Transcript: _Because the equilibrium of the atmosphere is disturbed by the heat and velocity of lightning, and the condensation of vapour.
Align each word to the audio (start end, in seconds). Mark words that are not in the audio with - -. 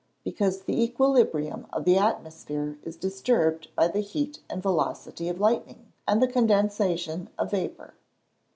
_Because 0.23 0.61
the 0.63 0.81
equilibrium 0.81 1.67
of 1.71 1.85
the 1.85 1.95
atmosphere 1.99 2.79
is 2.81 2.95
disturbed 2.95 3.67
by 3.75 3.87
the 3.87 3.99
heat 3.99 4.39
and 4.49 4.63
velocity 4.63 5.29
of 5.29 5.39
lightning, 5.39 5.93
and 6.07 6.19
the 6.19 6.27
condensation 6.27 7.29
of 7.37 7.51
vapour. 7.51 7.93